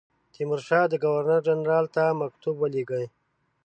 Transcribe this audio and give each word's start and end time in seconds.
تیمورشاه 0.33 0.91
ګورنر 1.03 1.39
جنرال 1.47 1.85
ته 1.95 2.03
مکتوب 2.21 2.55
ولېږی. 2.59 3.05